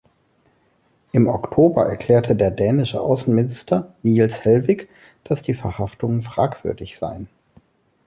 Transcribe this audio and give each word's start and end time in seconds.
Im 1.11 1.27
Oktober 1.27 1.85
erklärte 1.85 2.35
der 2.35 2.49
dänische 2.49 2.99
Außenminister 2.99 3.93
Niels 4.01 4.43
Helvig, 4.43 4.89
dass 5.25 5.43
die 5.43 5.53
Verhaftungen 5.53 6.23
fragwürdig 6.23 6.97
seien. 6.97 7.27